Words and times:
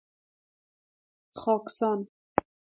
خاکسان 1.39 1.99